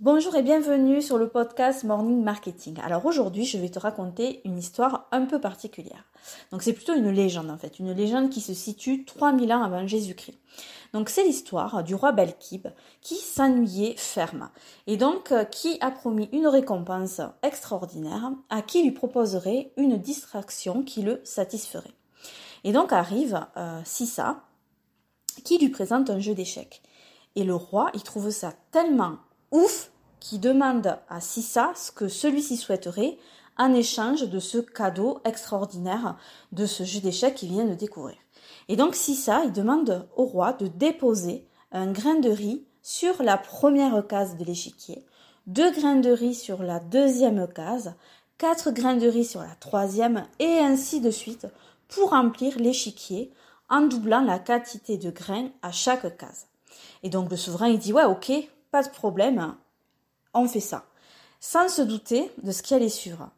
Bonjour 0.00 0.36
et 0.36 0.42
bienvenue 0.42 1.00
sur 1.00 1.16
le 1.16 1.26
podcast 1.26 1.82
Morning 1.82 2.22
Marketing. 2.22 2.78
Alors 2.84 3.06
aujourd'hui, 3.06 3.46
je 3.46 3.56
vais 3.56 3.70
te 3.70 3.78
raconter 3.78 4.42
une 4.44 4.58
histoire 4.58 5.08
un 5.10 5.24
peu 5.24 5.40
particulière. 5.40 6.04
Donc 6.52 6.62
c'est 6.62 6.74
plutôt 6.74 6.92
une 6.92 7.08
légende 7.08 7.50
en 7.50 7.56
fait, 7.56 7.78
une 7.78 7.92
légende 7.92 8.28
qui 8.28 8.42
se 8.42 8.52
situe 8.52 9.06
3000 9.06 9.50
ans 9.54 9.62
avant 9.62 9.86
Jésus-Christ. 9.86 10.38
Donc 10.92 11.08
c'est 11.08 11.24
l'histoire 11.24 11.82
du 11.82 11.94
roi 11.94 12.12
Belkib 12.12 12.66
qui 13.00 13.14
s'ennuyait 13.14 13.94
ferme 13.96 14.50
et 14.86 14.98
donc 14.98 15.32
euh, 15.32 15.44
qui 15.44 15.78
a 15.80 15.90
promis 15.90 16.28
une 16.30 16.46
récompense 16.46 17.22
extraordinaire 17.42 18.32
à 18.50 18.60
qui 18.60 18.82
lui 18.82 18.92
proposerait 18.92 19.72
une 19.78 19.96
distraction 19.96 20.82
qui 20.82 21.00
le 21.00 21.22
satisferait. 21.24 21.94
Et 22.64 22.72
donc 22.72 22.92
arrive 22.92 23.46
euh, 23.56 23.80
Sissa 23.86 24.42
qui 25.42 25.56
lui 25.56 25.70
présente 25.70 26.10
un 26.10 26.18
jeu 26.18 26.34
d'échecs. 26.34 26.82
Et 27.34 27.44
le 27.44 27.54
roi, 27.54 27.90
il 27.94 28.02
trouve 28.02 28.30
ça 28.30 28.52
tellement 28.72 29.16
ouf 29.50 29.90
qui 30.20 30.38
demande 30.38 30.98
à 31.08 31.20
Sissa 31.20 31.72
ce 31.74 31.92
que 31.92 32.08
celui-ci 32.08 32.56
souhaiterait 32.56 33.18
en 33.58 33.72
échange 33.74 34.28
de 34.28 34.38
ce 34.38 34.58
cadeau 34.58 35.18
extraordinaire 35.24 36.16
de 36.52 36.66
ce 36.66 36.84
jeu 36.84 37.00
d'échecs 37.00 37.36
qu'il 37.36 37.50
vient 37.50 37.64
de 37.64 37.74
découvrir. 37.74 38.16
Et 38.68 38.76
donc 38.76 38.94
Sissa, 38.94 39.44
il 39.44 39.52
demande 39.52 40.08
au 40.16 40.24
roi 40.24 40.52
de 40.52 40.66
déposer 40.66 41.46
un 41.72 41.90
grain 41.90 42.16
de 42.16 42.30
riz 42.30 42.64
sur 42.82 43.22
la 43.22 43.36
première 43.36 44.06
case 44.06 44.36
de 44.36 44.44
l'échiquier, 44.44 45.04
deux 45.46 45.70
grains 45.72 45.96
de 45.96 46.10
riz 46.10 46.34
sur 46.34 46.62
la 46.62 46.80
deuxième 46.80 47.46
case, 47.48 47.94
quatre 48.38 48.70
grains 48.70 48.96
de 48.96 49.08
riz 49.08 49.24
sur 49.24 49.40
la 49.40 49.54
troisième, 49.60 50.26
et 50.38 50.58
ainsi 50.58 51.00
de 51.00 51.10
suite, 51.10 51.46
pour 51.88 52.10
remplir 52.10 52.58
l'échiquier 52.58 53.32
en 53.68 53.82
doublant 53.82 54.20
la 54.20 54.38
quantité 54.38 54.96
de 54.98 55.10
grains 55.10 55.48
à 55.62 55.72
chaque 55.72 56.16
case. 56.16 56.46
Et 57.02 57.10
donc 57.10 57.30
le 57.30 57.36
souverain 57.36 57.68
il 57.68 57.78
dit 57.78 57.92
ouais 57.92 58.04
ok, 58.04 58.32
de 58.82 58.88
problème, 58.88 59.54
on 60.34 60.48
fait 60.48 60.60
ça. 60.60 60.84
Sans 61.40 61.68
se 61.68 61.82
douter 61.82 62.30
de 62.42 62.52
ce 62.52 62.62
qui 62.62 62.74
allait 62.74 62.88
suivre. 62.88 63.30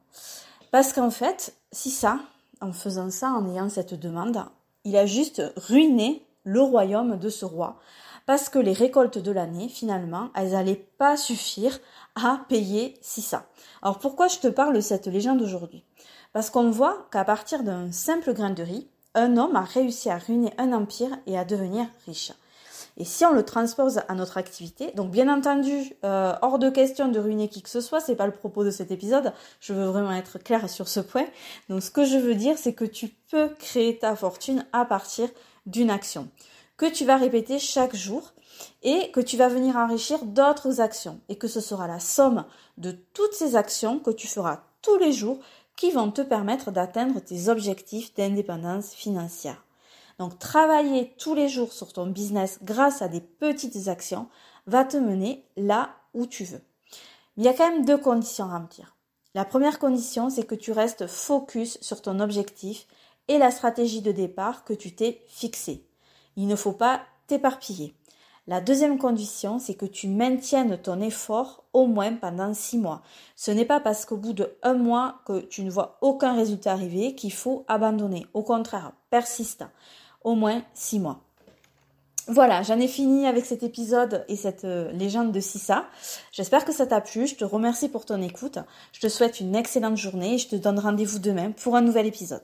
Parce 0.71 0.93
qu'en 0.93 1.11
fait, 1.11 1.55
si 1.73 1.91
ça, 1.91 2.21
en 2.61 2.73
faisant 2.73 3.11
ça, 3.11 3.31
en 3.31 3.49
ayant 3.51 3.69
cette 3.69 3.95
demande, 3.95 4.45
il 4.85 4.97
a 4.97 5.07
juste 5.07 5.43
ruiné 5.57 6.25
le 6.45 6.61
royaume 6.61 7.19
de 7.19 7.29
ce 7.29 7.45
roi. 7.45 7.79
Parce 8.27 8.49
que 8.49 8.59
les 8.59 8.73
récoltes 8.73 9.19
de 9.19 9.33
l'année, 9.33 9.69
finalement, 9.69 10.31
elles 10.35 10.53
n'allaient 10.53 10.87
pas 10.99 11.17
suffire 11.17 11.79
à 12.15 12.43
payer 12.49 12.99
Sissa. 13.01 13.47
Alors 13.81 13.99
pourquoi 13.99 14.29
je 14.29 14.39
te 14.39 14.49
parle 14.49 14.75
de 14.75 14.81
cette 14.81 15.07
légende 15.07 15.41
aujourd'hui? 15.41 15.85
Parce 16.33 16.51
qu'on 16.51 16.71
voit 16.71 17.09
qu'à 17.11 17.25
partir 17.25 17.63
d'un 17.63 17.91
simple 17.91 18.35
grain 18.35 18.51
de 18.51 18.63
riz, 18.63 18.87
un 19.15 19.37
homme 19.37 19.57
a 19.57 19.63
réussi 19.63 20.11
à 20.11 20.19
ruiner 20.19 20.53
un 20.59 20.73
empire 20.73 21.17
et 21.27 21.39
à 21.39 21.45
devenir 21.45 21.87
riche. 22.07 22.33
Et 22.99 23.05
si 23.05 23.25
on 23.25 23.33
le 23.33 23.45
transpose 23.45 24.01
à 24.09 24.15
notre 24.15 24.39
activité, 24.39 24.91
donc 24.97 25.13
bien 25.13 25.33
entendu, 25.33 25.95
euh, 26.05 26.35
hors 26.43 26.59
de 26.59 26.69
question 26.69 27.09
de 27.09 27.21
ruiner 27.21 27.49
qui 27.49 27.63
que 27.63 27.69
ce 27.69 27.81
soit, 27.81 28.01
c'est 28.01 28.17
pas 28.17 28.27
le 28.27 28.33
propos 28.33 28.65
de 28.65 28.71
cet 28.71 28.91
épisode. 28.91 29.33
Je 29.61 29.73
veux 29.73 29.87
vraiment 29.87 30.13
être 30.13 30.39
claire 30.39 30.69
sur 30.69 30.89
ce 30.89 30.99
point. 30.99 31.27
Donc 31.69 31.83
ce 31.83 31.93
que 31.93 32.05
je 32.05 32.19
veux 32.19 32.35
dire, 32.35 32.59
c'est 32.59 32.75
que 32.75 32.85
tu 32.85 33.09
peux 33.31 33.51
créer 33.61 33.99
ta 33.99 34.17
fortune 34.17 34.67
à 34.73 34.85
partir 34.85 35.29
d'une 35.65 35.91
action 35.91 36.29
que 36.77 36.87
tu 36.87 37.05
vas 37.05 37.17
répéter 37.17 37.59
chaque 37.59 37.95
jour 37.95 38.33
et 38.83 39.11
que 39.13 39.21
tu 39.21 39.37
vas 39.37 39.49
venir 39.49 39.77
enrichir 39.77 40.25
d'autres 40.25 40.81
actions 40.81 41.21
et 41.29 41.37
que 41.37 41.49
ce 41.49 41.61
sera 41.61 41.87
la 41.87 42.01
somme 42.01 42.45
de 42.79 42.93
toutes 43.13 43.35
ces 43.35 43.57
actions 43.57 43.99
que 43.99 44.11
tu 44.11 44.27
feras 44.27 44.63
tous 44.83 44.97
les 44.97 45.13
jours 45.13 45.39
qui 45.77 45.91
vont 45.91 46.11
te 46.11 46.23
permettre 46.23 46.71
d'atteindre 46.71 47.21
tes 47.21 47.49
objectifs 47.49 48.15
d'indépendance 48.15 48.93
financière. 48.93 49.65
Donc 50.19 50.39
travailler 50.39 51.15
tous 51.19 51.35
les 51.35 51.49
jours 51.49 51.73
sur 51.73 51.93
ton 51.93 52.07
business 52.07 52.59
grâce 52.63 53.03
à 53.03 53.09
des 53.09 53.21
petites 53.21 53.89
actions 53.89 54.29
va 54.67 54.85
te 54.85 54.97
mener 54.97 55.45
là 55.57 55.91
où 56.15 56.27
tu 56.27 56.45
veux. 56.45 56.63
il 57.37 57.45
y 57.45 57.49
a 57.49 57.55
quand 57.55 57.71
même 57.71 57.85
deux 57.85 57.99
conditions 57.99 58.47
à 58.47 58.59
remplir. 58.59 58.97
La 59.35 59.45
première 59.45 59.79
condition, 59.79 60.31
c'est 60.31 60.47
que 60.47 60.55
tu 60.55 60.73
restes 60.73 61.07
focus 61.07 61.79
sur 61.81 62.03
ton 62.03 62.19
objectif 62.19 62.87
et 63.29 63.39
la 63.39 63.51
stratégie 63.51 64.03
de 64.03 64.11
départ 64.11 64.65
que 64.65 64.73
tu 64.73 64.95
t'es 64.95 65.23
fixée. 65.29 65.87
Il 66.37 66.49
ne 66.49 66.57
faut 66.57 66.73
pas 66.73 67.03
t'éparpiller. 67.27 67.95
La 68.49 68.63
deuxième 68.63 68.99
condition, 68.99 69.59
c'est 69.59 69.75
que 69.75 69.85
tu 69.85 70.09
maintiennes 70.09 70.79
ton 70.79 71.03
effort 71.03 71.65
au 71.75 71.87
moins 71.87 72.15
pendant 72.15 72.55
six 72.55 72.79
mois. 72.79 73.03
Ce 73.37 73.51
n'est 73.51 73.67
pas 73.67 73.79
parce 73.79 74.07
qu'au 74.07 74.17
bout 74.17 74.33
de 74.33 74.57
un 74.63 74.73
mois 74.73 75.21
que 75.27 75.41
tu 75.41 75.63
ne 75.63 75.71
vois 75.71 75.99
aucun 76.01 76.35
résultat 76.35 76.73
arriver 76.73 77.15
qu'il 77.15 77.33
faut 77.33 77.67
abandonner. 77.69 78.27
Au 78.33 78.43
contraire, 78.43 78.93
persiste 79.11 79.65
au 80.29 80.35
moins 80.35 80.63
six 80.75 81.01
mois. 81.01 81.21
Voilà, 82.31 82.63
j'en 82.63 82.79
ai 82.79 82.89
fini 82.89 83.27
avec 83.27 83.47
cet 83.47 83.63
épisode 83.63 84.27
et 84.29 84.37
cette 84.37 84.67
euh, 84.67 84.93
légende 84.93 85.33
de 85.33 85.41
Sissa. 85.41 85.87
J'espère 86.31 86.67
que 86.67 86.75
ça 86.75 86.87
t'a 86.87 87.01
plu. 87.01 87.27
Je 87.27 87.37
te 87.37 87.45
remercie 87.45 87.89
pour 87.89 88.05
ton 88.05 88.21
écoute. 88.21 88.59
Je 88.93 89.01
te 89.01 89.09
souhaite 89.09 89.41
une 89.41 89.57
excellente 89.57 89.97
journée 89.97 90.35
et 90.35 90.39
je 90.39 90.49
te 90.49 90.57
donne 90.57 90.79
rendez-vous 90.79 91.21
demain 91.21 91.53
pour 91.53 91.75
un 91.75 91.81
nouvel 91.81 92.05
épisode. 92.07 92.43